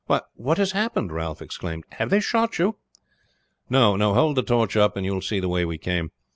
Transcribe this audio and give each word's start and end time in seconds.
"What 0.33 0.57
has 0.57 0.71
happened?" 0.71 1.11
Ralph 1.11 1.43
exclaimed. 1.43 1.83
"Have 1.91 2.09
they 2.09 2.21
shot 2.21 2.57
you?" 2.57 2.77
"No. 3.69 3.95
Hold 4.15 4.35
the 4.35 4.41
torch 4.41 4.75
up 4.75 4.97
and 4.97 5.05
you 5.05 5.13
will 5.13 5.21
see 5.21 5.39
the 5.39 5.47
way 5.47 5.63
we 5.63 5.77
came." 5.77 6.09